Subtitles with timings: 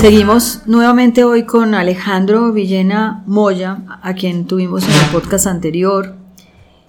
[0.00, 6.14] Seguimos nuevamente hoy con Alejandro Villena Moya, a quien tuvimos en el podcast anterior.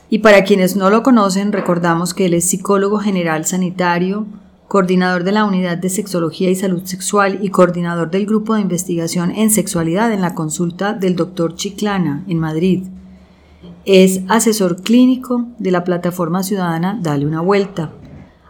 [0.09, 4.27] Y para quienes no lo conocen, recordamos que él es psicólogo general sanitario,
[4.69, 9.31] coordinador de la Unidad de Sexología y Salud Sexual y coordinador del Grupo de Investigación
[9.31, 11.55] en Sexualidad en la consulta del Dr.
[11.55, 12.83] Chiclana en Madrid.
[13.83, 17.91] Es asesor clínico de la plataforma ciudadana Dale una Vuelta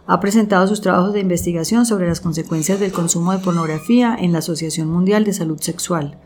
[0.06, 4.38] ha presentado sus trabajos de investigación sobre las consecuencias del consumo de pornografía en la
[4.38, 6.18] Asociación Mundial de Salud Sexual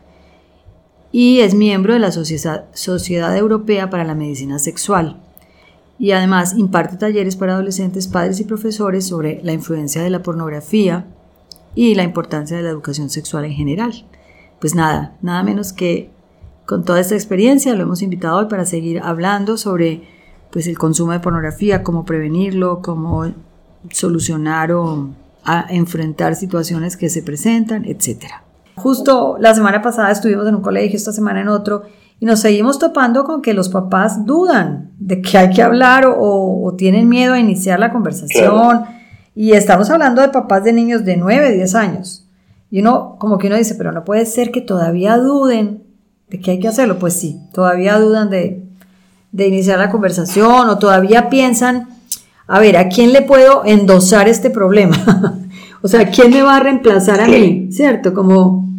[1.11, 5.21] y es miembro de la Sociedad Europea para la Medicina Sexual.
[5.99, 11.07] Y además imparte talleres para adolescentes, padres y profesores sobre la influencia de la pornografía
[11.73, 14.05] y la importancia de la educación sexual en general.
[14.59, 16.11] Pues nada, nada menos que
[16.65, 20.03] con toda esta experiencia lo hemos invitado hoy para seguir hablando sobre
[20.51, 23.31] pues el consumo de pornografía, cómo prevenirlo, cómo
[23.91, 25.09] solucionar o
[25.43, 28.25] a enfrentar situaciones que se presentan, etc.
[28.75, 31.83] Justo la semana pasada estuvimos en un colegio, esta semana en otro,
[32.19, 36.73] y nos seguimos topando con que los papás dudan de que hay que hablar o,
[36.77, 38.85] tienen miedo a iniciar la conversación.
[39.35, 42.27] Y estamos hablando de papás de niños de 9, 10 años.
[42.69, 45.83] Y uno, como que uno dice, pero no puede ser que todavía duden
[46.29, 46.99] de que hay que hacerlo.
[46.99, 48.65] Pues sí, todavía dudan de,
[49.31, 51.87] de iniciar la conversación o todavía piensan
[52.47, 54.97] a ver, ¿a quién le puedo endosar este problema?
[55.81, 57.67] o sea, ¿quién me va a reemplazar a mí?
[57.71, 58.13] ¿Cierto?
[58.13, 58.69] Como,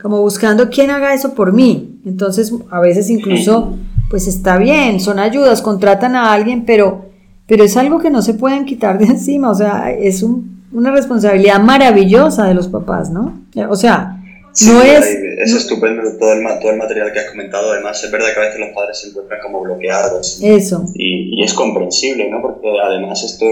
[0.00, 2.00] como buscando quién haga eso por mí.
[2.04, 3.76] Entonces, a veces incluso,
[4.10, 7.06] pues está bien, son ayudas, contratan a alguien, pero,
[7.46, 9.50] pero es algo que no se pueden quitar de encima.
[9.50, 10.24] O sea, es
[10.72, 13.40] una responsabilidad maravillosa de los papás, ¿no?
[13.68, 14.21] O sea,
[14.60, 17.72] no es, es estupendo todo el, todo el material que has comentado.
[17.72, 20.40] Además, es verdad que a veces los padres se encuentran como bloqueados.
[20.42, 20.84] Eso.
[20.94, 22.42] Y, y, es comprensible, ¿no?
[22.42, 23.46] Porque además esto,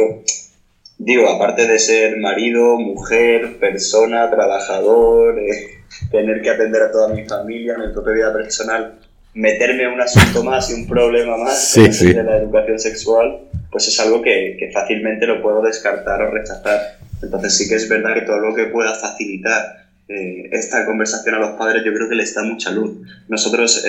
[0.99, 5.81] digo, aparte de ser marido, mujer, persona, trabajador, eh,
[6.11, 8.99] tener que atender a toda mi familia, mi propia vida personal,
[9.33, 13.41] meterme un asunto más y un problema más de la educación sexual,
[13.71, 16.99] pues es algo que, que fácilmente lo puedo descartar o rechazar.
[17.23, 19.81] Entonces sí que es verdad que todo lo que pueda facilitar
[20.13, 22.99] eh, esta conversación a los padres yo creo que les da mucha luz.
[23.29, 23.85] Nosotros,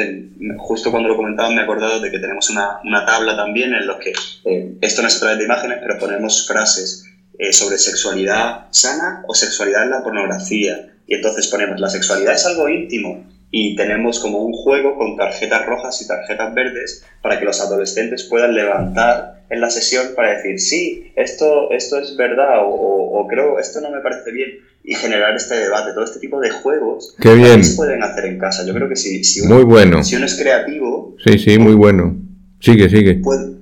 [0.57, 3.87] justo cuando lo comentaba, me he acordado de que tenemos una, una tabla también en
[3.87, 4.13] la que,
[4.45, 7.05] eh, esto no es a través de imágenes, pero ponemos frases
[7.39, 10.93] eh, sobre sexualidad sana o sexualidad en la pornografía.
[11.07, 15.65] Y entonces ponemos, la sexualidad es algo íntimo, y tenemos como un juego con tarjetas
[15.65, 20.59] rojas y tarjetas verdes para que los adolescentes puedan levantar en la sesión para decir,
[20.59, 24.51] sí, esto, esto es verdad o, o creo, esto no me parece bien
[24.83, 27.63] y generar este debate, todo este tipo de juegos Qué bien.
[27.63, 28.65] se pueden hacer en casa.
[28.65, 30.03] Yo creo que si, si, uno, muy bueno.
[30.03, 31.15] si uno es creativo...
[31.23, 32.15] Sí, sí, muy bueno.
[32.59, 33.15] Sigue, sigue.
[33.15, 33.55] Puede,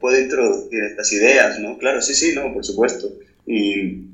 [0.00, 1.78] puede introducir estas ideas, ¿no?
[1.78, 3.08] Claro, sí, sí, no, por supuesto.
[3.46, 4.06] Y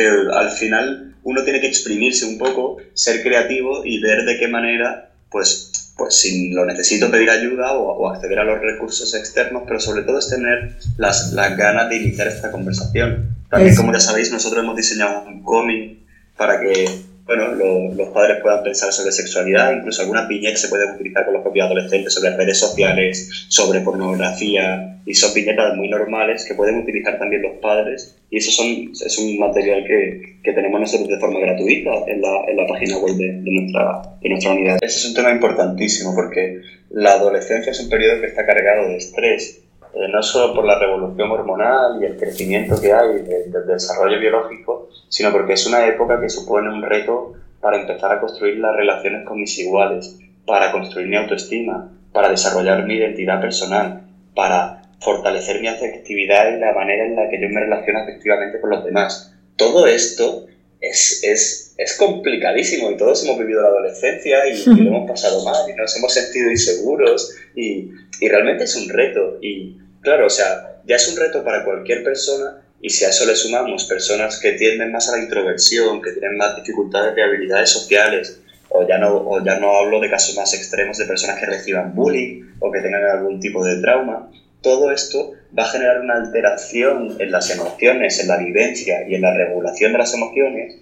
[0.00, 4.48] que al final uno tiene que exprimirse un poco, ser creativo y ver de qué
[4.48, 9.80] manera, pues, pues si lo necesito pedir ayuda o, acceder a los recursos externos, pero
[9.80, 13.36] sobre todo es tener las, las ganas de iniciar esta conversación.
[13.50, 15.98] También, como ya sabéis, nosotros hemos diseñado un cómic
[16.36, 16.86] para que
[17.30, 21.42] bueno, los padres puedan pensar sobre sexualidad, incluso algunas viñetas se pueden utilizar con los
[21.42, 27.20] propios adolescentes sobre redes sociales, sobre pornografía, y son viñetas muy normales que pueden utilizar
[27.20, 31.38] también los padres, y eso son, es un material que, que tenemos nosotros de forma
[31.38, 34.78] gratuita en la, en la página web de, nuestra, de nuestra unidad.
[34.82, 36.60] Ese es un tema importantísimo porque
[36.90, 39.62] la adolescencia es un periodo que está cargado de estrés,
[39.94, 44.88] eh, no solo por la revolución hormonal y el crecimiento que hay del desarrollo biológico,
[45.08, 49.26] sino porque es una época que supone un reto para empezar a construir las relaciones
[49.26, 54.02] con mis iguales, para construir mi autoestima, para desarrollar mi identidad personal,
[54.34, 58.70] para fortalecer mi afectividad y la manera en la que yo me relaciono afectivamente con
[58.70, 59.34] los demás.
[59.56, 60.46] Todo esto
[60.80, 65.44] es, es, es complicadísimo y todos hemos vivido la adolescencia y, y, lo hemos pasado
[65.44, 67.90] mal y nos hemos sentido inseguros y,
[68.20, 69.38] y realmente es un reto.
[69.42, 73.26] Y claro, o sea, ya es un reto para cualquier persona y si a eso
[73.26, 77.68] le sumamos personas que tienden más a la introversión, que tienen más dificultades de habilidades
[77.68, 78.40] sociales,
[78.70, 81.94] o ya no, o ya no hablo de casos más extremos de personas que reciban
[81.94, 84.30] bullying o que tengan algún tipo de trauma,
[84.62, 89.22] todo esto va a generar una alteración en las emociones, en la vivencia y en
[89.22, 90.76] la regulación de las emociones,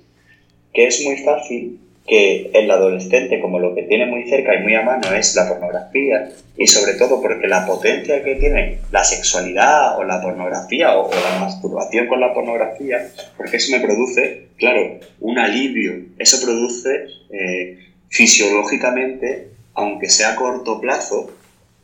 [0.73, 4.75] que es muy fácil que el adolescente, como lo que tiene muy cerca y muy
[4.75, 9.99] a mano es la pornografía, y sobre todo porque la potencia que tiene la sexualidad
[9.99, 15.39] o la pornografía o, la masturbación con la pornografía, porque eso me produce, claro, un
[15.39, 17.79] alivio, eso produce eh,
[18.09, 21.31] fisiológicamente, aunque sea a corto plazo,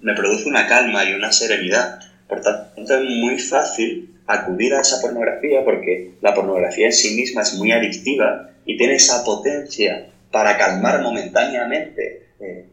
[0.05, 1.99] me produce una calma y una serenidad.
[2.29, 7.43] Por tanto, es muy fácil acudir a esa pornografía porque la pornografía en sí misma
[7.43, 12.67] es muy adictiva y tiene esa potencia para calmar momentáneamente eh,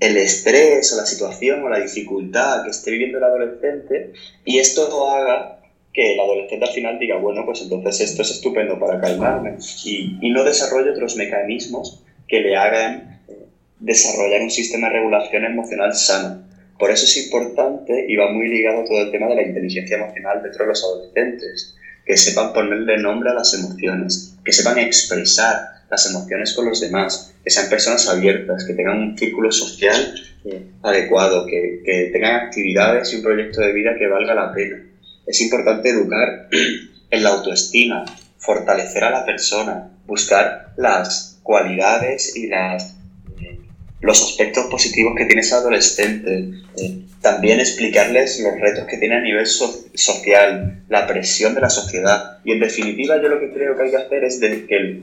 [0.00, 4.12] el estrés o la situación o la dificultad que esté viviendo el adolescente
[4.44, 5.58] y esto haga
[5.92, 10.16] que el adolescente al final diga, bueno, pues entonces esto es estupendo para calmarme y,
[10.22, 13.46] y no desarrolle otros mecanismos que le hagan eh,
[13.78, 16.41] desarrollar un sistema de regulación emocional sano.
[16.82, 20.42] Por eso es importante y va muy ligado todo el tema de la inteligencia emocional
[20.42, 26.10] dentro de los adolescentes, que sepan ponerle nombre a las emociones, que sepan expresar las
[26.10, 30.12] emociones con los demás, que sean personas abiertas, que tengan un círculo social
[30.82, 34.84] adecuado, que, que, tengan actividades y un proyecto de vida que valga la pena.
[35.24, 36.48] Es importante educar
[37.12, 38.04] en la autoestima,
[38.38, 42.96] fortalecer a la persona, buscar las cualidades y las,
[44.02, 46.50] los aspectos positivos que tiene ese adolescente.
[46.76, 52.38] Eh, también explicarles los retos que tiene a nivel social, la presión de la sociedad.
[52.44, 55.02] Y en definitiva yo lo que creo que hay que hacer es de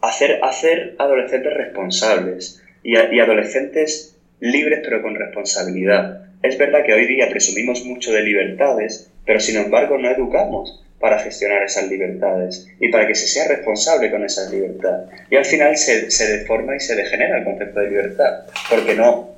[0.00, 6.28] hacer, hacer adolescentes responsables y, adolescentes libres pero con responsabilidad.
[6.42, 11.18] Es verdad que hoy día presumimos mucho de libertades, pero sin embargo no educamos para
[11.18, 15.04] gestionar esas libertades y para que se sea responsable con esa libertad.
[15.28, 19.28] Y al final se, se deforma y se degenera el concepto de libertad, porque no,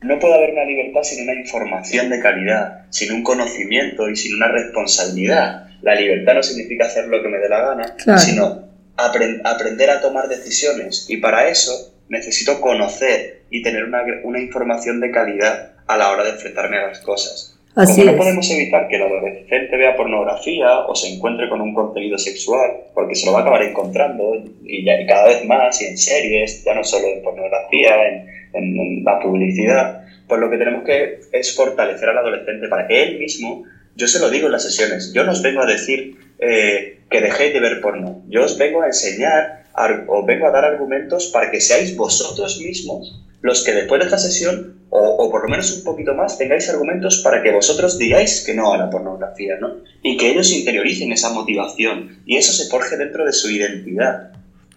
[0.00, 4.36] no puede haber una libertad sin una información de calidad, sin un conocimiento y sin
[4.36, 5.66] una responsabilidad.
[5.82, 10.28] La libertad no significa hacer lo que me dé la gana, sino aprender a tomar
[10.28, 16.12] decisiones y para eso necesito conocer y tener una, una, información de calidad a la
[16.12, 17.57] hora de enfrentarme a las cosas.
[17.74, 22.18] Así no podemos evitar que el adolescente vea pornografía o se encuentre con un contenido
[22.18, 24.34] sexual, porque se lo va a acabar encontrando
[24.64, 29.04] y, ya, cada vez más, y en series, ya no solo en pornografía, en, en,
[29.04, 33.64] la publicidad, pues lo que tenemos que es fortalecer al adolescente para que él mismo,
[33.94, 37.52] yo se lo digo en las sesiones, yo nos vengo a decir eh, que dejéis
[37.52, 38.22] de ver porno.
[38.28, 39.64] Yo os vengo a enseñar,
[40.08, 44.18] os vengo a dar argumentos para que seáis vosotros mismos los que después de esta
[44.18, 48.54] sesión, o, por lo menos un poquito más, tengáis argumentos para que vosotros digáis que
[48.54, 49.68] no a la pornografía, ¿no?
[50.02, 54.30] Y que ellos interioricen esa motivación y eso se forje dentro de su identidad.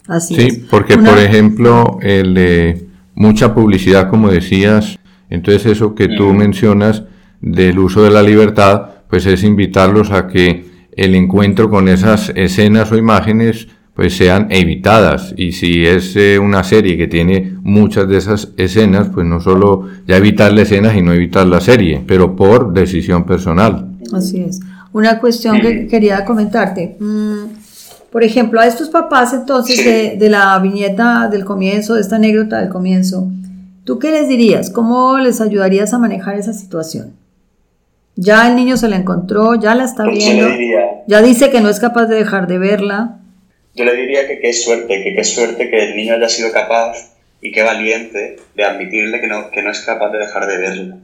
[0.07, 4.99] Así sí, porque por ejemplo, el, mucha publicidad, como decías,
[5.29, 7.03] entonces eso que tú mencionas
[7.39, 10.65] del uso de la libertad, pues es invitarlos a que
[10.95, 13.67] el encuentro con esas escenas o imágenes
[14.01, 15.31] pues sean evitadas.
[15.37, 19.87] Y si es eh, una serie que tiene muchas de esas escenas pues no solo
[20.07, 23.91] ya evitar la escena sino evitar la serie pero por decisión personal.
[24.11, 24.59] Así es.
[24.91, 26.97] Una cuestión que quería comentarte.
[26.99, 27.43] Mm,
[28.11, 32.59] por ejemplo a estos papás entonces de, de la viñeta del comienzo de esta anécdota
[32.59, 33.29] del comienzo
[33.83, 37.13] tú qué les dirías cómo les ayudarías a manejar esa situación
[38.15, 40.47] ya el niño se la encontró, ya la está viendo,
[41.07, 43.20] ya dice que no es capaz de dejar de verla.
[43.73, 47.13] Yo le diría que qué suerte, que qué suerte que el niño haya sido capaz
[47.41, 50.97] y qué valiente de admitirle que no, que no es capaz de dejar de verla.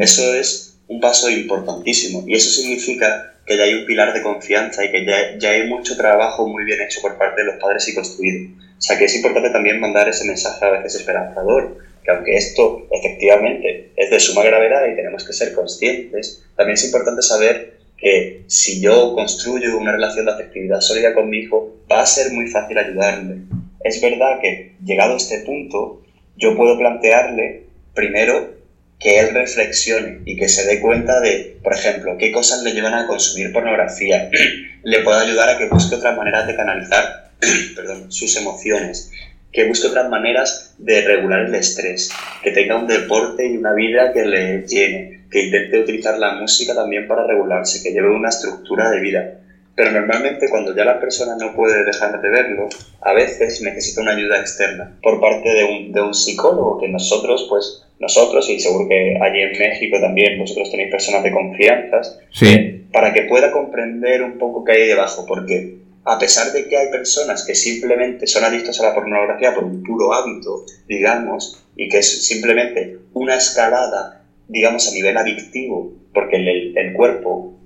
[0.00, 4.84] Eso es un paso importantísimo y eso significa que ya hay un pilar de confianza
[4.84, 7.86] y que ya, ya hay mucho trabajo muy bien hecho por parte de los padres
[7.88, 8.50] y construido.
[8.78, 12.86] O sea que es importante también mandar ese mensaje a veces esperanzador que aunque esto
[12.90, 18.44] efectivamente es de suma gravedad y tenemos que ser conscientes, también es importante saber que
[18.46, 22.48] si yo construyo una relación de afectividad sólida con mi hijo, va a ser muy
[22.48, 23.36] fácil ayudarle.
[23.82, 26.02] Es verdad que llegado a este punto,
[26.36, 28.54] yo puedo plantearle primero
[28.98, 32.94] que él reflexione y que se dé cuenta de, por ejemplo, qué cosas le llevan
[32.94, 34.30] a consumir pornografía.
[34.82, 37.32] le puedo ayudar a que busque otras maneras de canalizar
[37.76, 39.10] perdón, sus emociones
[39.54, 42.10] que busque otras maneras de regular el estrés,
[42.42, 46.76] que tenga un deporte y una vida que le llene, que intente utilizar la música
[46.76, 49.40] también para regularse, que lleve una estructura de vida.
[49.74, 52.68] Pero normalmente cuando ya la persona no puede dejar de verlo,
[53.00, 57.48] a veces necesita una ayuda externa por parte de un, de un psicólogo que nosotros,
[57.50, 62.46] pues nosotros y seguro que allí en México también vosotros tenéis personas de confianza, sí.
[62.46, 66.76] Eh, para que pueda comprender un poco qué hay debajo, porque a pesar de que
[66.76, 71.88] hay personas que simplemente son adictos a la pornografía por un puro hábito, digamos, y
[71.88, 77.58] que es simplemente una escalada, digamos, a nivel adictivo, porque el, el cuerpo,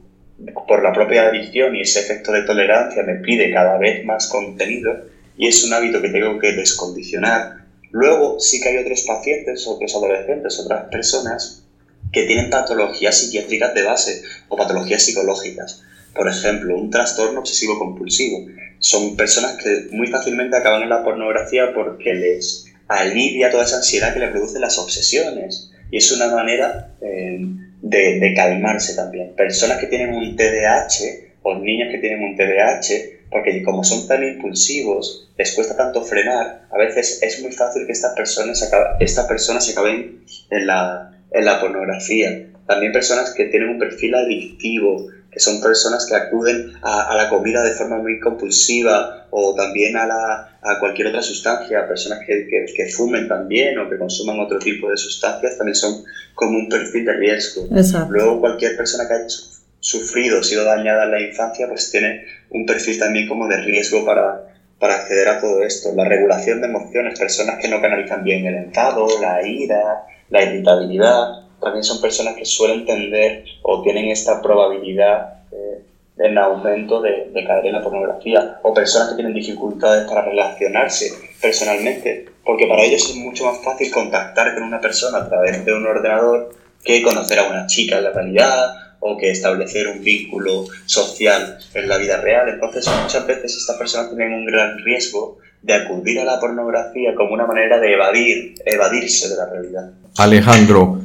[0.67, 5.07] por la propia adicción y ese efecto de tolerancia, me pide cada vez más contenido,
[5.37, 7.59] y es un hábito que tengo que descondicionar.
[7.91, 11.65] Luego sí que hay otros pacientes, otros adolescentes, otras personas
[12.13, 15.83] que tienen patologías psiquiátricas de base o patologías psicológicas.
[16.15, 18.47] Por ejemplo, un trastorno obsesivo compulsivo.
[18.79, 24.13] Son personas que muy fácilmente acaban en la pornografía porque les alivia toda esa ansiedad
[24.13, 25.71] que le producen las obsesiones.
[25.91, 27.39] Y es una manera eh,
[27.81, 29.35] de, de, calmarse también.
[29.35, 34.23] Personas que tienen un TDAH o niños que tienen un TDAH, porque como son tan
[34.23, 38.69] impulsivos, les cuesta tanto frenar, a veces es muy fácil que estas personas,
[39.01, 42.47] estas personas se acaben en la, en la pornografía.
[42.67, 47.63] También personas que tienen un perfil adictivo, que son personas que acuden a, la comida
[47.63, 52.87] de forma muy compulsiva o también a, la, a cualquier otra sustancia, personas que, que,
[52.87, 56.03] fumen también o que consuman otro tipo de sustancias, también son
[56.35, 57.67] como un perfil de riesgo.
[58.09, 59.27] Luego cualquier persona que haya
[59.81, 64.45] sufrido, sido dañada en la infancia, pues tiene un perfil también como de riesgo para,
[64.79, 65.91] para acceder a todo esto.
[65.95, 71.48] La regulación de emociones, personas que no canalizan bien el enfado, la ira, la irritabilidad,
[71.61, 75.83] también son personas que suelen tender o tienen esta probabilidad eh,
[76.19, 82.27] en aumento de, caer en la pornografía, o personas que tienen dificultades para relacionarse personalmente,
[82.45, 85.87] porque para ellos es mucho más fácil contactar con una persona a través de un
[85.87, 86.51] ordenador
[86.85, 91.89] que conocer a una chica en la realidad o que establecer un vínculo social en
[91.89, 92.49] la vida real.
[92.49, 97.35] Entonces muchas veces estas personas tienen un gran riesgo de acudir a la pornografía como
[97.35, 99.91] una manera de evadir, evadirse de la realidad.
[100.17, 101.01] Alejandro,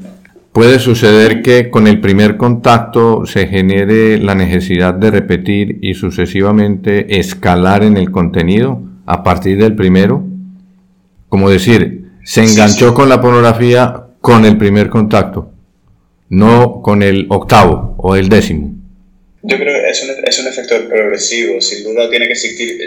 [0.54, 7.20] puede suceder que con el primer contacto se genere la necesidad de repetir y sucesivamente
[7.20, 10.24] escalar en el contenido a partir del primero.
[11.28, 15.52] Como decir, se enganchó con la pornografía con el primer contacto,
[16.30, 18.76] no con el octavo o el décimo.
[19.42, 21.60] Yo creo que es un, es un efecto progresivo.
[21.60, 22.80] Sin duda tiene que existir,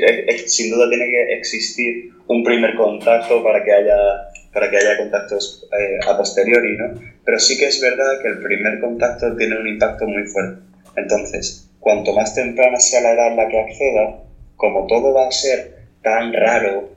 [0.46, 3.96] sin duda tiene que existir un primer contacto para que haya
[4.57, 6.99] para que haya contactos eh, a posteriori, ¿no?
[7.27, 10.63] Pero sí que es verdad que el primer contacto tiene un impacto muy fuerte.
[10.97, 14.23] Entonces, cuanto más temprana sea la edad en la que acceda,
[14.57, 16.89] como todo va a ser tan raro,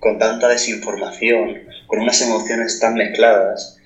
[0.00, 3.78] con tanta desinformación, con unas emociones tan mezcladas,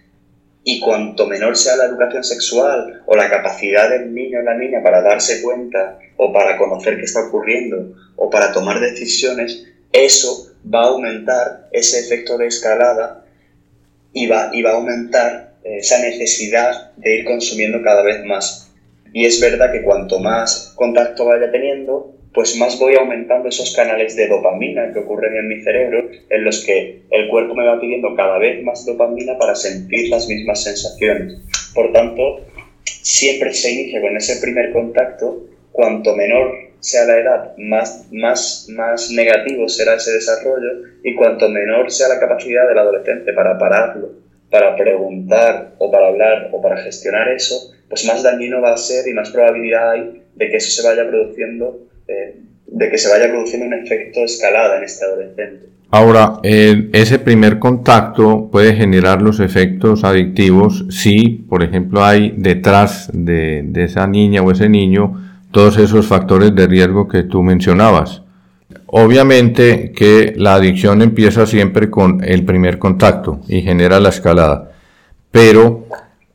[0.62, 4.80] y cuanto menor sea la educación sexual o la capacidad del niño o la niña
[4.80, 10.84] para darse cuenta o para conocer qué está ocurriendo o para tomar decisiones, eso va
[10.84, 13.24] a aumentar ese efecto de escalada
[14.12, 18.72] y va, y va a aumentar eh, esa necesidad de ir consumiendo cada vez más.
[19.12, 24.14] Y es verdad que cuanto más contacto vaya teniendo, pues más voy aumentando esos canales
[24.16, 28.14] de dopamina que ocurren en mi cerebro, en los que el cuerpo me va pidiendo
[28.14, 31.38] cada vez más dopamina para sentir las mismas sensaciones.
[31.74, 32.40] Por tanto,
[32.84, 39.10] siempre se inicia con ese primer contacto, cuanto menor sea la edad, más, más, más
[39.10, 44.10] negativo será ese desarrollo y cuanto menor sea la capacidad del adolescente para pararlo,
[44.50, 49.08] para preguntar o para hablar o para gestionar eso, pues más dañino va a ser
[49.08, 52.36] y más probabilidad hay de que eso se vaya produciendo eh,
[52.70, 55.68] de que se vaya produciendo un efecto escalada en este adolescente.
[55.90, 63.62] Ahora, ese primer contacto puede generar los efectos adictivos si, por ejemplo, hay detrás de,
[63.64, 68.22] de esa niña o ese niño todos esos factores de riesgo que tú mencionabas.
[68.86, 74.72] Obviamente que la adicción empieza siempre con el primer contacto y genera la escalada,
[75.30, 75.86] pero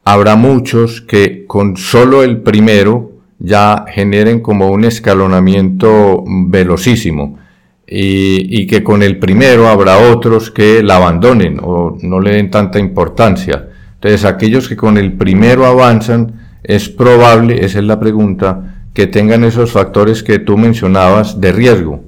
[0.04, 7.40] habrá muchos que con solo el primero ya generen como un escalonamiento velocísimo
[7.86, 12.80] y, que con el primero habrá otros que la abandonen o no le den tanta
[12.80, 13.68] importancia.
[13.96, 19.44] Entonces aquellos que con el primero avanzan, es probable, esa es la pregunta, que tengan
[19.44, 22.04] esos factores que tú mencionabas de riesgo.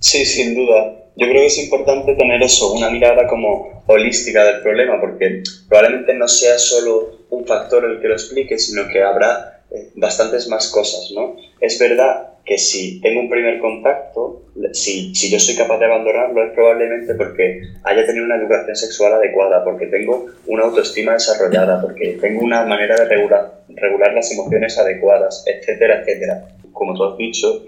[0.00, 0.94] Sí, sin duda.
[1.16, 6.14] Yo creo que es importante tener eso, una mirada como holística del problema, porque probablemente
[6.14, 9.57] no sea solo un factor el que lo explique, sino que habrá
[9.94, 11.36] bastantes más cosas, ¿no?
[11.60, 16.42] Es verdad que si tengo un primer contacto, si, si yo soy capaz de abandonarlo
[16.42, 22.16] es probablemente porque haya tenido una educación sexual adecuada, porque tengo una autoestima desarrollada, porque
[22.20, 26.48] tengo una manera de regular, regular las emociones adecuadas, etcétera, etcétera.
[26.72, 27.66] Como tú has dicho,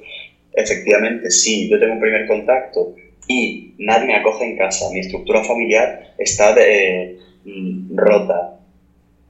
[0.55, 2.95] efectivamente, si yo tengo un primer contacto
[3.27, 8.60] y nadie me acoge en casa, mi estructura familiar está de, mm, rota,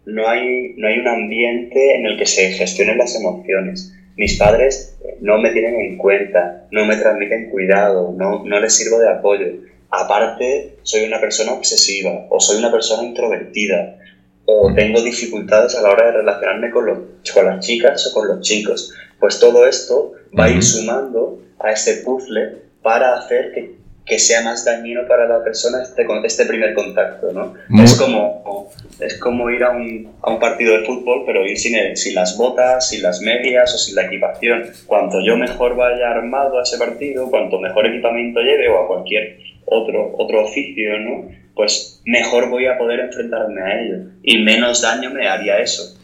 [0.07, 3.95] no hay, no hay un ambiente en el que se gestionen las emociones.
[4.16, 8.99] Mis padres no me tienen en cuenta, no me transmiten cuidado, no, no les sirvo
[8.99, 9.47] de apoyo.
[9.90, 13.99] Aparte, soy una persona obsesiva o soy una persona introvertida
[14.45, 16.99] o tengo dificultades a la hora de relacionarme con, los,
[17.33, 18.92] con las chicas o con los chicos.
[19.19, 24.42] Pues todo esto va a ir sumando a este puzzle para hacer que, que sea
[24.42, 27.54] más dañino para la persona este, este primer contacto, ¿no?
[27.83, 31.97] Es como, es como ir a un, a un, partido de fútbol, pero ir sin,
[31.97, 34.64] sin las botas, sin las medias o sin la equipación.
[34.87, 39.38] Cuanto yo mejor vaya armado a ese partido, cuanto mejor equipamiento lleve o a cualquier
[39.66, 41.28] otro, otro oficio, ¿no?
[41.54, 45.97] Pues mejor voy a poder enfrentarme a ello y menos daño me haría eso.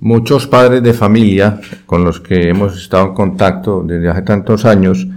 [0.00, 5.08] Muchos padres de familia con los que hemos estado en contacto desde hace tantos años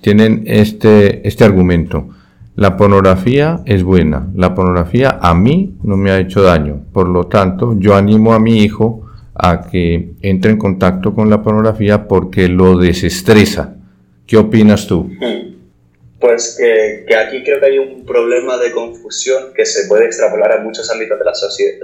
[0.00, 2.08] tienen este, este argumento.
[2.56, 7.26] La pornografía es buena, la pornografía a mí no me ha hecho daño, por lo
[7.26, 12.48] tanto yo animo a mi hijo a que entre en contacto con la pornografía porque
[12.48, 13.76] lo desestresa.
[14.26, 15.10] ¿Qué opinas tú?
[16.20, 20.52] Pues que, que, aquí creo que hay un problema de confusión que se puede extrapolar
[20.52, 21.32] a muchos ámbitos de la,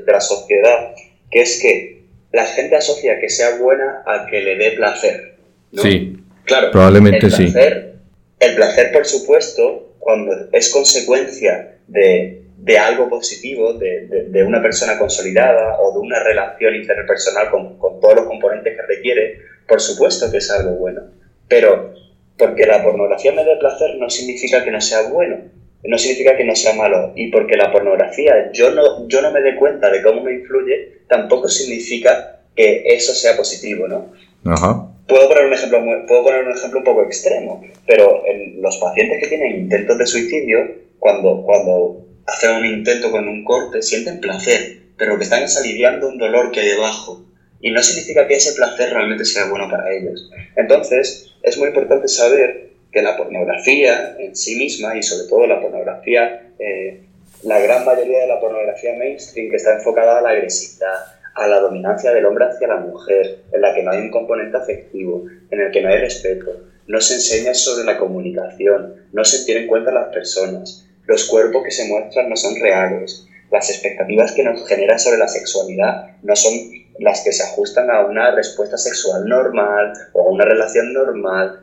[0.04, 0.90] de la sociedad,
[1.30, 5.36] que es que la gente asocia que sea buena a que le dé placer.
[5.72, 7.95] Sí, claro, probablemente el placer, sí.
[8.38, 14.98] El placer, por supuesto, cuando es consecuencia de, de algo positivo, de, de, una persona
[14.98, 20.30] consolidada o de una relación interpersonal con, con todos los componentes que requiere, por supuesto
[20.30, 21.02] que es algo bueno.
[21.48, 21.94] Pero
[22.36, 25.38] porque la pornografía me dé placer no significa que no sea bueno,
[25.84, 27.12] no significa que no sea malo.
[27.14, 31.02] Y porque la pornografía yo no, yo no me dé cuenta de cómo me influye,
[31.08, 34.12] tampoco significa que eso sea positivo, ¿no?
[34.44, 34.88] Ajá.
[35.06, 39.20] Puedo poner, un ejemplo, puedo poner un ejemplo un poco extremo, pero en los pacientes
[39.20, 40.58] que tienen intentos de suicidio,
[40.98, 45.56] cuando, cuando hacen un intento con un corte, sienten placer, pero lo que están es
[45.56, 47.24] aliviando un dolor que hay debajo.
[47.60, 50.30] Y no significa que ese placer realmente sea bueno para ellos.
[50.56, 55.60] Entonces, es muy importante saber que la pornografía en sí misma, y sobre todo la
[55.60, 57.02] pornografía, eh,
[57.42, 61.60] la gran mayoría de la pornografía mainstream que está enfocada a la agresividad, a la
[61.60, 65.60] dominancia del hombre hacia la mujer, en la que no hay un componente afectivo, en
[65.60, 66.50] el que no hay respeto,
[66.86, 71.62] no se enseña sobre la comunicación, no se tienen en cuenta las personas, los cuerpos
[71.64, 76.34] que se muestran no son reales, las expectativas que nos generan sobre la sexualidad no
[76.34, 76.52] son
[76.98, 81.60] las que se ajustan a una respuesta sexual normal o a una relación normal,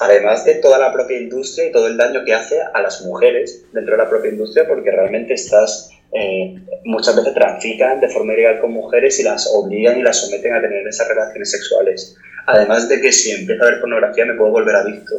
[0.00, 3.64] además de toda la propia industria y todo el daño que hace a las mujeres
[3.72, 8.60] dentro de la propia industria, porque realmente estás, eh, muchas veces trafican de forma ilegal
[8.60, 12.16] con mujeres y las obligan y las someten a tener esas relaciones sexuales.
[12.46, 15.14] Además de que si empiezo a ver pornografía me puedo volver adicto.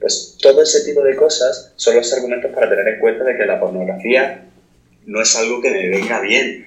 [0.00, 3.44] Pues todo ese tipo de cosas son los argumentos para tener en cuenta de que
[3.44, 4.44] la pornografía
[5.06, 6.66] no es algo que me venga bien.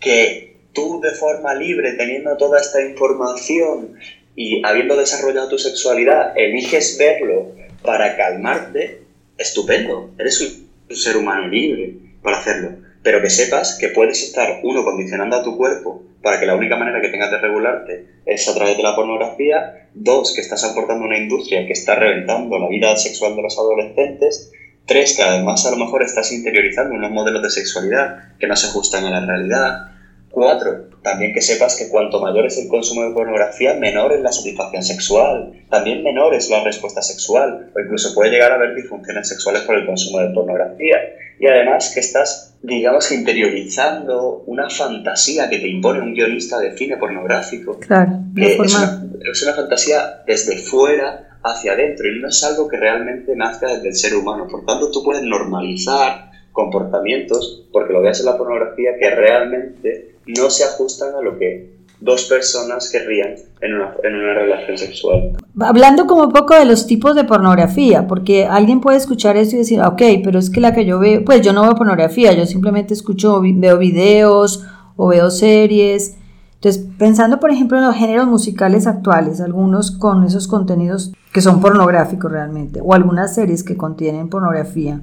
[0.00, 3.96] Que tú de forma libre, teniendo toda esta información
[4.34, 9.02] y habiendo desarrollado tu sexualidad, eliges verlo para calmarte,
[9.36, 10.10] estupendo.
[10.18, 12.89] Eres un ser humano libre para hacerlo.
[13.02, 16.76] Pero que sepas que puedes estar, uno, condicionando a tu cuerpo para que la única
[16.76, 19.88] manera que tengas de regularte es a través de la pornografía.
[19.94, 24.50] Dos, que estás aportando una industria que está reventando la vida sexual de los adolescentes.
[24.86, 28.66] Tres, que además a lo mejor estás interiorizando unos modelos de sexualidad que no se
[28.66, 29.90] ajustan a la realidad.
[30.30, 34.30] Cuatro, también que sepas que cuanto mayor es el consumo de pornografía, menor es la
[34.30, 39.28] satisfacción sexual, también menor es la respuesta sexual, o incluso puede llegar a haber disfunciones
[39.28, 40.98] sexuales por el consumo de pornografía.
[41.40, 46.98] Y además que estás, digamos, interiorizando una fantasía que te impone un guionista de cine
[46.98, 47.78] pornográfico.
[47.80, 52.68] Claro, que es, una, es una fantasía desde fuera hacia adentro y no es algo
[52.68, 54.46] que realmente nazca desde el ser humano.
[54.50, 60.50] Por tanto, tú puedes normalizar comportamientos, porque lo veas en la pornografía, que realmente no
[60.50, 65.36] se ajustan a lo que dos personas querrían en una, en una relación sexual.
[65.60, 69.58] Hablando como un poco de los tipos de pornografía, porque alguien puede escuchar esto y
[69.58, 72.46] decir, ok, pero es que la que yo veo, pues yo no veo pornografía, yo
[72.46, 74.64] simplemente escucho, veo videos
[74.96, 76.16] o veo series.
[76.54, 81.60] Entonces, pensando por ejemplo en los géneros musicales actuales, algunos con esos contenidos que son
[81.60, 85.00] pornográficos realmente, o algunas series que contienen pornografía,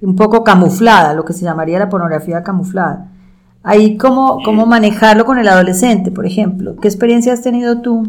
[0.00, 3.12] un poco camuflada, lo que se llamaría la pornografía camuflada.
[3.68, 6.76] Ahí, ¿cómo, cómo manejarlo con el adolescente, por ejemplo?
[6.80, 8.04] ¿Qué experiencia has tenido tú?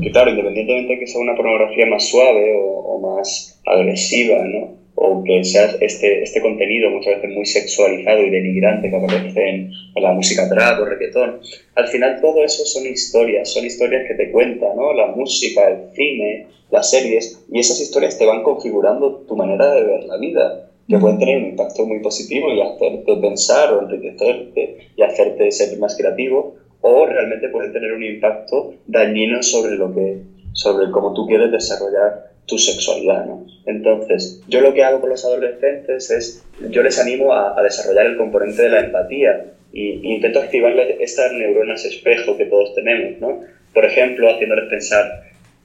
[0.00, 4.76] Que claro, independientemente de que sea una pornografía más suave o, más agresiva, ¿no?
[4.94, 9.72] O que sea este, este contenido muchas veces muy sexualizado y denigrante que aparece en,
[9.96, 11.40] la música trap o reggaetón,
[11.74, 14.92] al final todo eso son historias, son historias que te cuentan, ¿no?
[14.92, 19.82] La música, el cine, las series, y esas historias te van configurando tu manera de
[19.82, 24.88] ver la vida que pueden tener un impacto muy positivo y hacerte pensar o enriquecerte
[24.96, 30.18] y hacerte ser más creativo, o realmente pueden tener un impacto dañino sobre lo que,
[30.52, 33.46] sobre cómo tú quieres desarrollar tu sexualidad, ¿no?
[33.66, 38.16] Entonces, yo lo que hago con los adolescentes es, yo les animo a, desarrollar el
[38.16, 43.40] componente de la empatía y, intento activarles estas neuronas espejo que todos tenemos, ¿no?
[43.72, 45.22] Por ejemplo, haciéndoles pensar,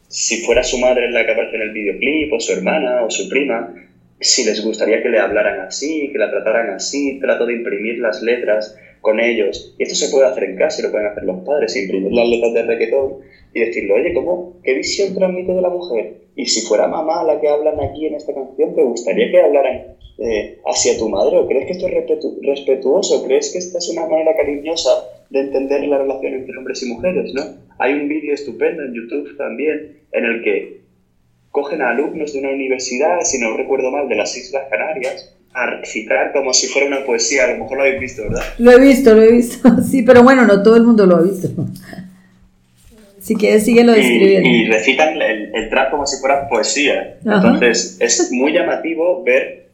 [0.07, 3.27] si fuera su madre la que aparece en el videoclip, o su hermana, o su
[3.27, 3.73] prima,
[4.19, 8.21] si les gustaría que le hablaran así, que la trataran así, trato de imprimir las
[8.21, 9.75] letras con ellos.
[9.77, 12.53] Y esto se puede hacer en casa lo pueden hacer los padres, imprimir las letras
[12.53, 13.17] de reggaetón
[13.53, 14.59] y decirle, oye, ¿cómo?
[14.63, 16.13] ¿Qué visión transmite de la mujer?
[16.35, 19.95] Y si fuera mamá la que hablan aquí en esta canción, ¿te gustaría que hablaran
[20.17, 21.37] eh, hacia tu madre?
[21.37, 21.93] ¿O crees que esto es
[22.41, 23.23] respetuoso?
[23.25, 24.89] ¿Crees que esta es una manera cariñosa
[25.29, 27.33] de entender la relación entre hombres y mujeres?
[27.33, 27.43] ¿no?
[27.79, 30.84] Hay un vídeo estupendo en YouTube también en el que
[31.55, 35.67] cogen a alumnos de una universidad, si no recuerdo mal, de las Islas Canarias, a
[35.67, 37.45] recitar como si fuera una poesía.
[37.45, 38.43] A lo mejor lo habéis visto, ¿verdad?
[38.57, 39.69] Lo he visto, lo he visto.
[39.89, 41.47] Sí, pero bueno, no todo el mundo lo ha visto.
[43.21, 44.49] Si quieres, síguelo describiendo.
[44.49, 47.19] Y, y recitan el, el, trap como si fuera poesía.
[47.23, 49.69] Entonces, es muy llamativo ver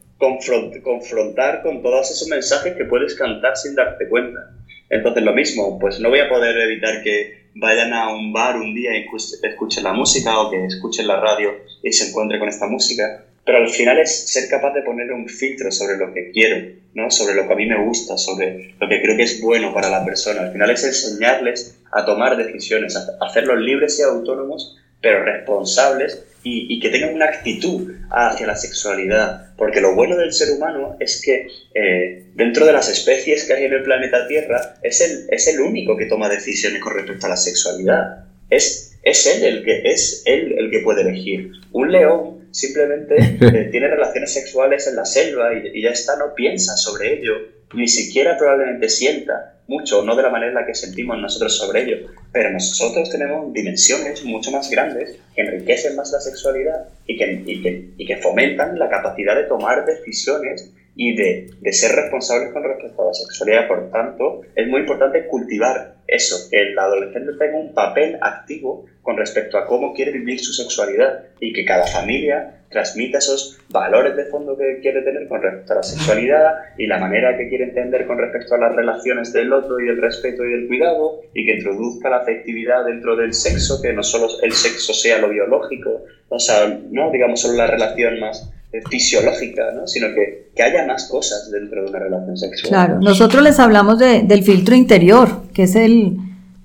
[0.84, 4.50] confrontar con todos esos mensajes que puedes cantar sin darte cuenta.
[4.92, 8.74] Entonces, lo mismo, pues no voy a poder evitar que vayan a un bar un
[8.74, 9.06] día y
[9.42, 13.56] escuchen la música o que escuchen la radio y se encuentren con esta música, pero
[13.56, 16.58] al final es ser capaz de poner un filtro sobre lo que quiero,
[16.92, 17.10] ¿no?
[17.10, 19.88] sobre lo que a mí me gusta, sobre lo que creo que es bueno para
[19.88, 20.42] la persona.
[20.42, 26.80] Al final es enseñarles a tomar decisiones, a hacerlos libres y autónomos, pero responsables y,
[26.80, 29.54] que tengan una actitud hacia la sexualidad.
[29.56, 33.64] Porque lo bueno del ser humano es que eh, dentro de las especies que hay
[33.64, 37.30] en el planeta Tierra es el, es el único que toma decisiones con respecto a
[37.30, 38.24] la sexualidad.
[38.50, 41.52] Es, es él el que es él el que puede elegir.
[41.72, 46.76] Un león simplemente eh, tiene relaciones sexuales en la selva y, ya está, no piensa
[46.76, 47.34] sobre ello,
[47.74, 51.82] ni siquiera probablemente sienta mucho, no de la manera en la que sentimos nosotros sobre
[51.82, 57.42] ello, pero nosotros tenemos dimensiones mucho más grandes que enriquecen más la sexualidad y que,
[57.46, 62.52] y que, y que fomentan la capacidad de tomar decisiones y de, de, ser responsables
[62.52, 63.68] con respecto a la sexualidad.
[63.68, 69.16] Por tanto, es muy importante cultivar eso, que el adolescente tenga un papel activo con
[69.16, 74.24] respecto a cómo quiere vivir su sexualidad y que cada familia transmita esos valores de
[74.24, 78.06] fondo que quiere tener con respecto a la sexualidad y la manera que quiere entender
[78.06, 81.56] con respecto a las relaciones del otro y del respeto y del cuidado y que
[81.56, 86.38] introduzca la afectividad dentro del sexo, que no solo el sexo sea lo biológico, o
[86.38, 88.50] sea, no digamos solo la relación más
[88.88, 89.86] fisiológica, ¿no?
[89.86, 92.70] sino que, que, haya más cosas dentro de una relación sexual.
[92.70, 96.18] Claro, nosotros les hablamos de, del filtro interior, que es el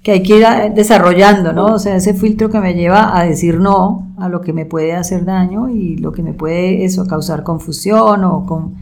[0.04, 1.66] que hay que ir desarrollando, ¿no?
[1.66, 4.94] O sea, ese filtro que me lleva a decir no a lo que me puede
[4.94, 8.76] hacer daño y lo que me puede eso causar confusión o, con,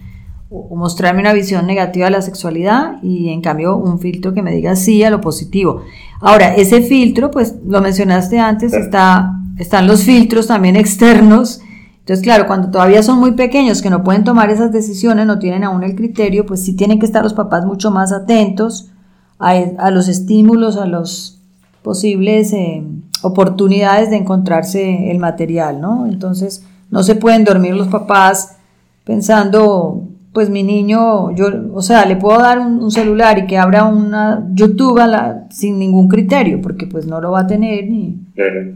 [0.51, 4.51] o mostrarme una visión negativa de la sexualidad y en cambio un filtro que me
[4.51, 5.81] diga sí a lo positivo.
[6.21, 11.61] Ahora, ese filtro, pues lo mencionaste antes, está, están los filtros también externos
[12.05, 15.63] entonces, claro, cuando todavía son muy pequeños, que no pueden tomar esas decisiones, no tienen
[15.63, 18.91] aún el criterio, pues sí tienen que estar los papás mucho más atentos
[19.39, 21.39] a, los estímulos, a las
[21.81, 22.83] posibles eh,
[23.21, 26.05] oportunidades de encontrarse el material, ¿no?
[26.05, 28.55] Entonces, no se pueden dormir los papás
[29.03, 30.03] pensando
[30.35, 34.45] pues mi niño, yo, o sea, le puedo dar un, celular y que abra una
[34.51, 35.01] YouTube
[35.49, 38.19] sin ningún criterio, porque pues no lo va a tener ni...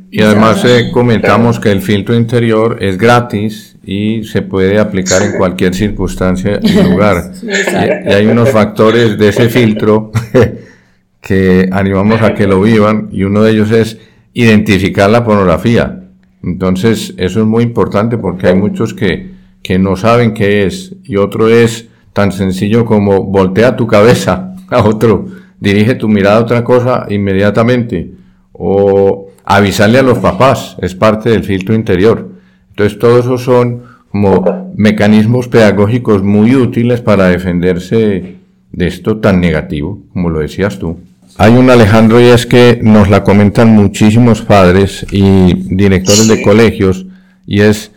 [0.10, 5.38] Y además eh, comentamos que el filtro interior es gratis y se puede aplicar en
[5.38, 7.34] cualquier circunstancia y lugar.
[7.44, 10.14] y, hay unos factores de ese filtro
[11.22, 14.00] que animamos a que lo vivan y uno de ellos es
[14.32, 16.06] identificar la pornografía.
[16.42, 21.18] Entonces, eso es muy importante porque hay muchos que que no saben qué es, y
[21.18, 25.28] otro es tan sencillo como voltea tu cabeza a otro,
[25.60, 28.12] dirige tu mirada a otra cosa inmediatamente,
[28.52, 32.30] o avisarle a los papás, es parte del filtro interior.
[32.70, 38.36] Entonces, todos esos son como mecanismos pedagógicos muy útiles para defenderse
[38.72, 41.00] de esto tan negativo, como lo decías tú.
[41.38, 47.06] Hay un Alejandro y es que nos la comentan muchísimos padres y directores de colegios
[47.46, 47.92] y es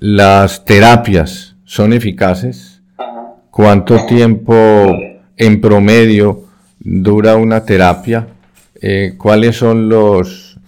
[0.00, 2.82] las terapias son eficaces?
[3.50, 4.54] ¿Cuánto tiempo
[5.36, 6.44] en promedio
[6.78, 8.28] dura una terapia?
[8.80, 10.58] Eh, ¿Cuáles son los,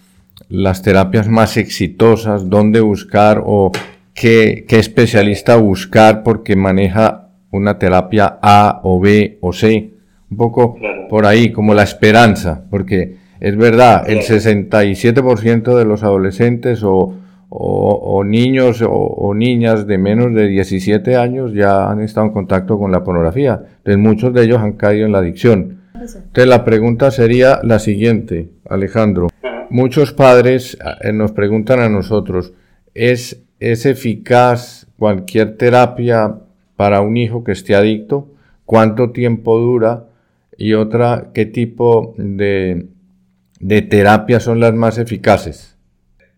[0.48, 2.50] las terapias más exitosas?
[2.50, 3.70] ¿Dónde buscar o
[4.14, 9.94] qué, qué especialista buscar porque maneja una terapia A o B o C?
[10.28, 10.76] Un poco
[11.08, 17.14] por ahí, como la esperanza, porque es verdad, el 67% de los adolescentes o
[17.52, 22.92] o, niños o, niñas de menos de 17 años ya han estado en contacto con
[22.92, 23.60] la pornografía.
[23.78, 25.80] Entonces muchos de ellos han caído en la adicción.
[25.94, 29.28] Entonces la pregunta sería la siguiente, Alejandro.
[29.68, 32.52] Muchos padres eh, nos preguntan a nosotros,
[32.94, 36.36] ¿es, ¿es eficaz cualquier terapia
[36.76, 38.28] para un hijo que esté adicto?
[38.64, 40.06] ¿Cuánto tiempo dura?
[40.56, 42.86] Y otra, ¿qué tipo de,
[43.58, 45.76] de terapias son las más eficaces?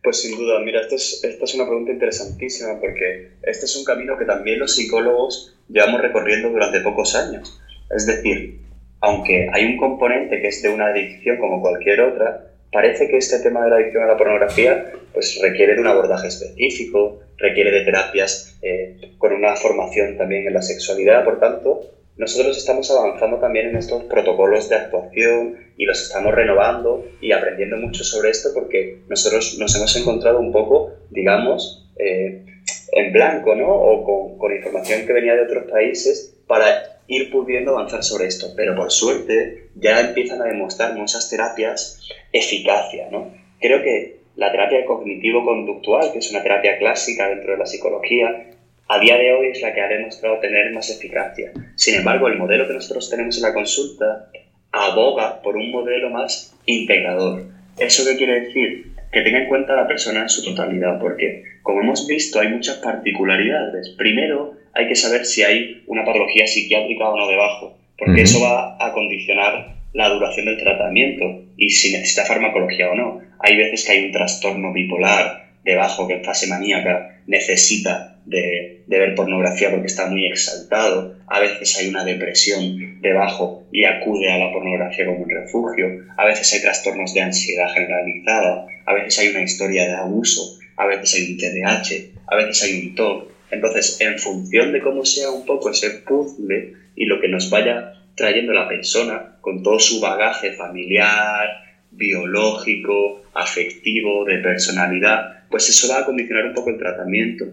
[0.02, 3.84] Pues sin duda, mira, esta es, esta es una pregunta interesantísima porque este es un
[3.84, 7.60] camino que también los psicólogos llevamos recorriendo durante pocos años.
[7.88, 8.58] Es decir,
[9.00, 13.38] aunque hay un componente que es de una adicción como cualquier otra, parece que este
[13.38, 17.84] tema de la adicción a la pornografía pues, requiere de un abordaje específico, requiere de
[17.84, 21.80] terapias eh, con una formación también en la sexualidad, por tanto,
[22.16, 27.76] nosotros estamos avanzando también en estos protocolos de actuación y los estamos renovando y aprendiendo
[27.78, 32.44] mucho sobre esto porque nosotros nos hemos encontrado un poco, digamos, eh,
[32.92, 33.68] en blanco, ¿no?
[33.68, 38.48] O con, con, información que venía de otros países para ir pudiendo avanzar sobre esto.
[38.54, 42.00] Pero por suerte ya empiezan a demostrar muchas terapias
[42.32, 43.32] eficacia, ¿no?
[43.60, 48.51] Creo que la terapia cognitivo-conductual, que es una terapia clásica dentro de la psicología,
[48.92, 51.50] a día de hoy es la que ha demostrado tener más eficacia.
[51.76, 54.28] Sin embargo, el modelo que nosotros tenemos en la consulta
[54.70, 57.46] aboga por un modelo más integrador.
[57.78, 58.92] ¿Eso qué quiere decir?
[59.10, 62.48] Que tenga en cuenta a la persona en su totalidad, porque como hemos visto hay
[62.48, 63.94] muchas particularidades.
[63.96, 68.76] Primero, hay que saber si hay una patología psiquiátrica o no debajo, porque eso va
[68.78, 71.24] a condicionar la duración del tratamiento
[71.56, 73.20] y si necesita farmacología o no.
[73.38, 79.14] Hay veces que hay un trastorno bipolar debajo que en fase maníaca necesita de, ver
[79.14, 84.52] pornografía porque está muy exaltado, a veces hay una depresión debajo y acude a la
[84.52, 89.42] pornografía como un refugio, a veces hay trastornos de ansiedad generalizada, a veces hay una
[89.42, 93.32] historia de abuso, a veces hay un TDAH, a veces hay un TOC.
[93.50, 97.92] Entonces, en función de cómo sea un poco ese puzzle y lo que nos vaya
[98.14, 101.48] trayendo la persona con todo su bagaje familiar,
[101.90, 107.44] biológico, afectivo, de personalidad, pues eso va a condicionar un poco el tratamiento.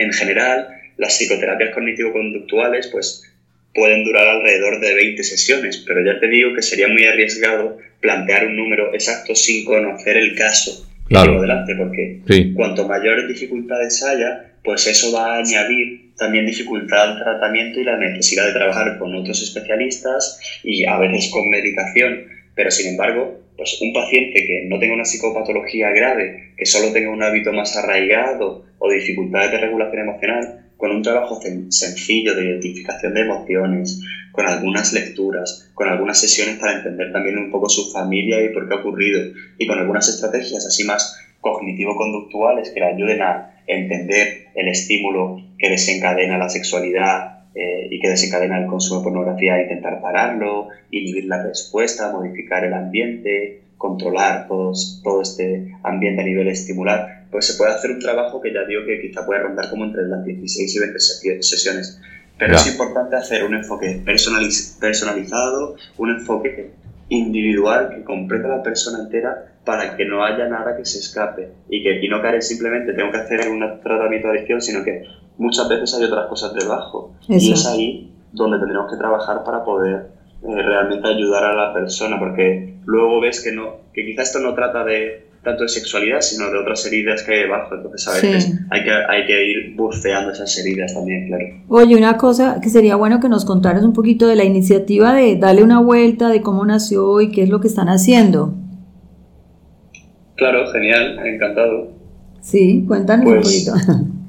[0.00, 3.22] En general, las psicoterapias cognitivo-conductuales pues,
[3.74, 8.46] pueden durar alrededor de 20 sesiones, pero ya te digo que sería muy arriesgado plantear
[8.46, 11.40] un número exacto sin conocer el caso claro.
[11.40, 12.20] delante, porque
[12.54, 17.96] cuanto mayores dificultades haya, pues eso va a añadir también dificultad al tratamiento y la
[17.96, 22.26] necesidad de trabajar con otros especialistas y a veces con medicación.
[22.60, 27.08] Pero sin embargo, pues un paciente que no tenga una psicopatología grave, que solo tenga
[27.08, 33.14] un hábito más arraigado o dificultades de regulación emocional, con un trabajo sencillo de identificación
[33.14, 33.98] de emociones,
[34.30, 38.68] con algunas lecturas, con algunas sesiones para entender también un poco su familia y por
[38.68, 39.22] qué ha ocurrido,
[39.56, 45.70] y con algunas estrategias así más cognitivo-conductuales que le ayuden a entender el estímulo que
[45.70, 51.42] desencadena la sexualidad eh, y que desencadena el consumo de pornografía, intentar pararlo, inhibir la
[51.42, 57.72] respuesta, modificar el ambiente, controlar todos, todo este ambiente a nivel estimular, pues se puede
[57.72, 60.78] hacer un trabajo que ya digo que quizá puede rondar como entre las 16 y
[60.78, 60.98] 20
[61.42, 62.00] sesiones.
[62.38, 66.70] Pero es importante hacer un enfoque personalizado, un enfoque
[67.10, 71.82] individual que completa la persona entera para que no haya nada que se escape y
[71.82, 75.04] que y no caer simplemente tengo que hacer un tratamiento de adicción, sino que
[75.40, 77.12] muchas veces hay otras cosas debajo.
[77.26, 80.10] Y es ahí donde tendremos que trabajar para poder
[80.42, 84.54] eh, realmente ayudar a la persona, porque luego ves que, no, que quizás esto no
[84.54, 87.74] trata de tanto de sexualidad, sino de otras heridas que hay debajo.
[87.74, 91.44] Entonces, a veces hay, que, hay que ir buceando esas heridas también, claro.
[91.68, 95.36] Oye, una cosa que sería bueno que nos contaras un poquito de la iniciativa de
[95.36, 98.54] darle una vuelta, de cómo nació y qué es lo que están haciendo.
[100.36, 101.88] Claro, genial, encantado.
[102.42, 104.12] Sí, cuéntanos un pues poquito.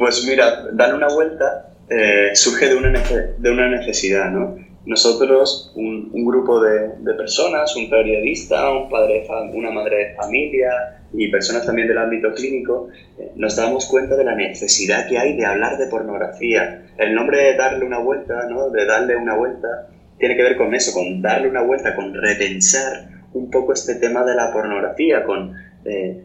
[0.00, 2.90] Pues mira, darle una vuelta eh, surge de una,
[3.36, 4.56] de una necesidad, ¿no?
[4.86, 10.70] Nosotros, un, grupo de, personas, un periodista, un padre, una madre de familia
[11.12, 15.36] y personas también del ámbito clínico, eh, nos damos cuenta de la necesidad que hay
[15.36, 16.82] de hablar de pornografía.
[16.96, 18.70] El nombre de darle una vuelta, ¿no?
[18.70, 23.06] De darle una vuelta, tiene que ver con eso, con darle una vuelta, con repensar
[23.34, 26.24] un poco este tema de la pornografía, con eh,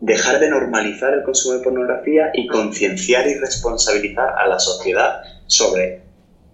[0.00, 6.00] dejar de normalizar el consumo de pornografía y concienciar y responsabilizar a la sociedad sobre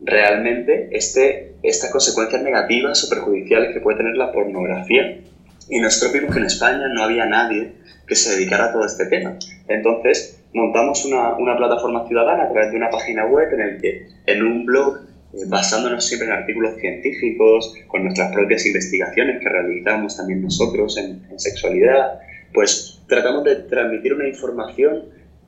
[0.00, 5.20] realmente este, estas consecuencias negativas o perjudiciales que puede tener la pornografía.
[5.68, 7.72] Y nosotros vimos que en España no había nadie
[8.06, 9.38] que se dedicara a todo este tema.
[9.68, 14.08] Entonces montamos una, una plataforma ciudadana a través de una página web en el que
[14.26, 15.00] en un blog
[15.34, 21.26] eh, basándonos siempre en artículos científicos, con nuestras propias investigaciones que realizamos también nosotros en,
[21.30, 22.20] en sexualidad,
[22.52, 25.04] pues tratamos de transmitir una información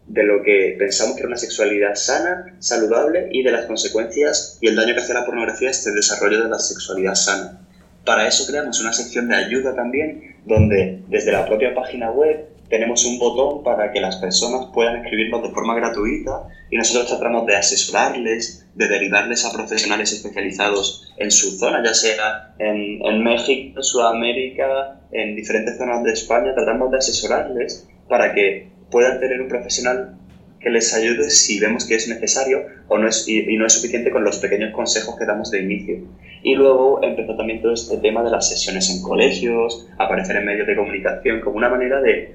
[0.06, 4.68] de lo que pensamos que era una sexualidad sana, saludable y de las consecuencias y
[4.68, 7.60] el daño que hace la pornografía este desarrollo de la sexualidad sana.
[8.04, 13.04] Para eso creamos una sección de ayuda también, donde desde la propia página web tenemos
[13.04, 17.56] un botón para que las personas puedan escribirnos de forma gratuita y nosotros tratamos de
[17.56, 25.00] asesorarles, de derivarles a profesionales especializados en su zona, ya sea en, en México, Sudamérica,
[25.12, 30.18] en diferentes zonas de España, tratamos de asesorarles para que puedan tener un profesional
[30.60, 34.10] que les ayude si vemos que es necesario o no es, y, no es suficiente
[34.10, 35.98] con los pequeños consejos que damos de inicio.
[36.42, 40.66] Y luego empezó también todo este tema de las sesiones en colegios, aparecer en medios
[40.66, 42.34] de comunicación como una manera de,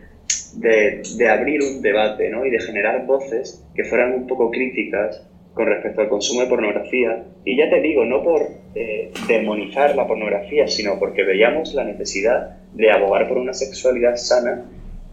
[0.56, 2.46] de, abrir un debate ¿no?
[2.46, 7.24] y de generar voces que fueran un poco críticas con respecto al consumo de pornografía.
[7.46, 8.42] Y ya te digo, no por
[8.76, 14.66] eh, demonizar la pornografía, sino porque veíamos la necesidad de abogar por una sexualidad sana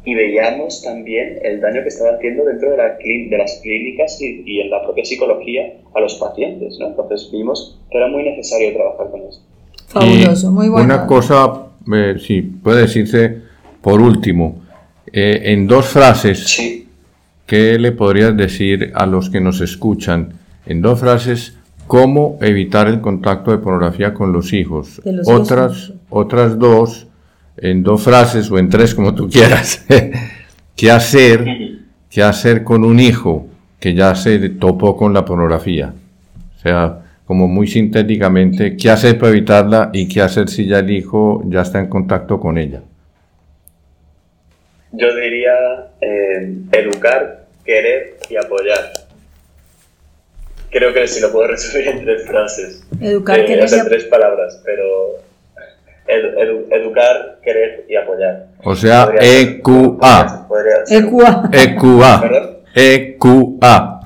[0.04, 4.60] y veíamos también el daño que estaba haciendo dentro de, la de las clínicas y,
[4.60, 6.78] en la propia psicología a los pacientes.
[6.80, 6.88] ¿no?
[6.88, 9.42] Entonces vimos que era muy necesario trabajar con esto.
[9.88, 10.84] Fabuloso, muy bueno.
[10.84, 13.42] Una cosa, eh, si puede decirse
[13.82, 14.62] por último,
[15.12, 16.88] eh, en dos frases, sí.
[17.46, 20.34] ¿qué le podrías decir a los que nos escuchan?
[20.66, 25.00] En dos frases, ¿cómo evitar el contacto de pornografía con los hijos?
[25.26, 27.06] otras, otras dos
[27.56, 29.84] en dos frases o en tres, como tú quieras,
[30.76, 31.44] qué hacer,
[32.08, 33.46] qué hacer con un hijo
[33.78, 35.92] que ya se topó con la pornografía.
[36.56, 40.90] O sea, como muy sintéticamente, qué hacer para evitarla y qué hacer si ya el
[40.90, 42.82] hijo ya está en contacto con ella.
[44.92, 45.52] Yo diría
[46.00, 48.90] eh, educar, querer y apoyar.
[50.70, 52.84] Creo que si lo puedo resumir en tres frases.
[53.00, 55.20] Educar, eh, querer y tres palabras, pero
[56.06, 58.46] educar, querer y apoyar.
[58.64, 60.46] O sea, EQA.
[60.90, 61.50] EQA.
[61.52, 62.60] EQA.
[62.74, 64.00] EQA.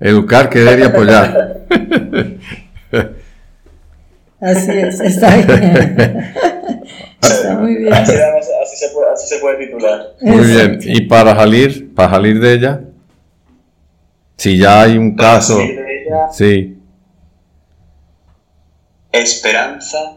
[0.00, 1.56] Educar, querer y apoyar.
[4.40, 6.32] Así es, está bien.
[7.22, 7.92] Está muy bien.
[7.92, 8.12] Así,
[8.76, 10.14] se puede, así se puede titular.
[10.20, 10.78] Muy bien.
[10.82, 12.80] ¿Y para salir, para salir de ella?
[14.36, 15.56] Si ya hay un caso.
[15.56, 16.78] Salir de ella, sí.
[19.12, 20.16] Esperanza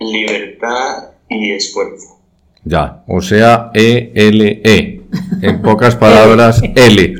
[0.00, 2.18] libertad y esfuerzo.
[2.64, 4.62] Ya, o sea, E-L-E.
[4.62, 4.99] -E.
[5.42, 7.14] En pocas palabras, L.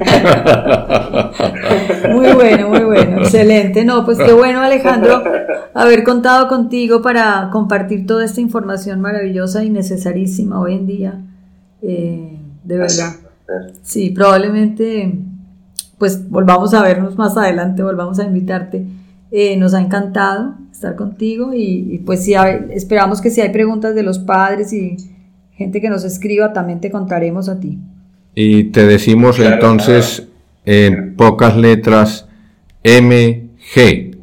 [2.13, 3.85] Muy bueno, muy bueno, excelente.
[3.85, 5.23] No, pues qué bueno, Alejandro,
[5.75, 11.21] haber contado contigo para compartir toda esta información maravillosa y necesarísima hoy en día.
[11.83, 13.15] Eh, de verdad.
[13.83, 15.19] Sí, probablemente,
[15.99, 18.87] pues volvamos a vernos más adelante, volvamos a invitarte.
[19.33, 22.35] Eh, nos ha encantado estar contigo y, pues si
[22.71, 24.97] esperamos que si hay preguntas de los padres y
[25.61, 27.77] gente que nos escriba, también te contaremos a ti.
[28.35, 30.27] Y te decimos entonces
[30.65, 32.27] en pocas letras
[32.83, 34.17] MG,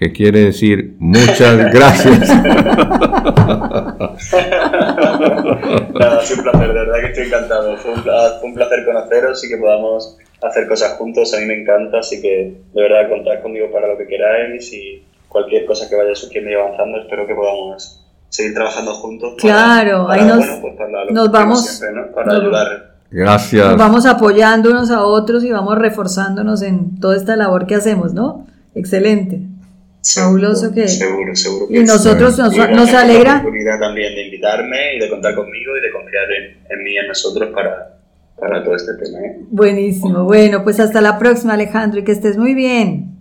[0.00, 2.28] que quiere decir muchas gracias.
[5.94, 7.76] Nada, sido un placer, de verdad que estoy encantado.
[7.76, 11.60] Fue un, fue un placer conoceros y que podamos hacer cosas juntos, a mí me
[11.60, 15.94] encanta, así que de verdad contad conmigo para lo que queráis y cualquier cosa que
[15.94, 17.99] vaya surgiendo y avanzando, espero que podamos
[18.30, 19.34] seguir trabajando juntos.
[19.38, 20.74] Claro, ahí nos, pues
[21.10, 21.82] nos vamos
[22.14, 22.94] para ayudar.
[23.10, 23.66] Gracias.
[23.66, 28.14] Nos vamos apoyando unos a otros y vamos reforzándonos en toda esta labor que hacemos,
[28.14, 28.46] ¿no?
[28.74, 29.42] Excelente.
[30.02, 30.88] Fabuloso que.
[30.88, 31.68] Seguro, seguro.
[31.68, 33.34] Que y nosotros nos, nos alegra.
[33.34, 36.92] La oportunidad también de invitarme y de contar conmigo y de confiar en, en mí
[36.92, 37.98] y en nosotros para,
[38.38, 39.18] para todo este tema.
[39.18, 39.40] ¿eh?
[39.50, 40.24] Buenísimo.
[40.24, 43.19] Bueno, pues hasta la próxima, Alejandro, y que estés muy bien.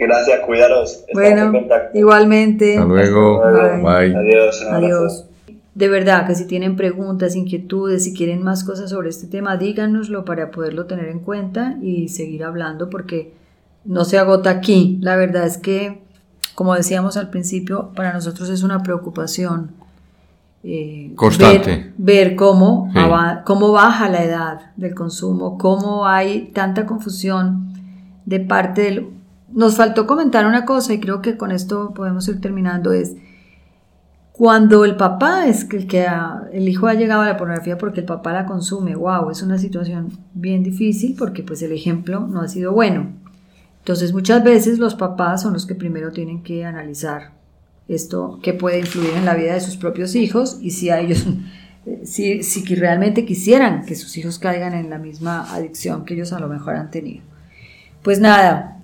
[0.00, 1.04] Gracias, cuidaros.
[1.12, 1.52] bueno,
[1.94, 2.78] igualmente.
[2.78, 3.40] Hasta luego.
[3.82, 4.16] Bye.
[4.16, 4.62] Adiós.
[4.70, 5.26] Adiós.
[5.74, 10.24] De verdad que si tienen preguntas, inquietudes, si quieren más cosas sobre este tema, díganoslo
[10.24, 13.32] para poderlo tener en cuenta y seguir hablando porque
[13.84, 14.98] no se agota aquí.
[15.00, 16.00] La verdad es que,
[16.54, 19.70] como decíamos al principio, para nosotros es una preocupación
[20.62, 21.92] eh, Constante.
[21.96, 22.92] Ver, cómo,
[23.44, 27.72] cómo baja la edad del consumo, cómo hay tanta confusión
[28.26, 29.08] de parte del...
[29.52, 33.16] Nos faltó comentar una cosa y creo que con esto podemos ir terminando, es
[34.40, 36.06] cuando el papá es el que
[36.52, 39.58] el hijo ha llegado a la pornografía porque el papá la consume, wow, es una
[39.58, 43.12] situación bien difícil porque pues el ejemplo no ha sido bueno.
[43.80, 47.32] Entonces muchas veces los papás son los que primero tienen que analizar
[47.86, 51.26] esto que puede influir en la vida de sus propios hijos y si a ellos,
[52.04, 56.40] si, si realmente quisieran que sus hijos caigan en la misma adicción que ellos a
[56.40, 57.24] lo mejor han tenido.
[58.02, 58.79] Pues nada,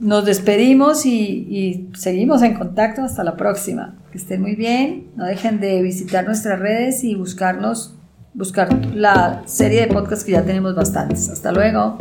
[0.00, 3.96] nos despedimos y, seguimos en contacto hasta la próxima.
[4.12, 7.94] Que estén muy bien, no dejen de visitar nuestras redes y buscarnos,
[8.34, 11.28] buscar la serie de podcasts que ya tenemos bastantes.
[11.28, 11.98] Hasta luego.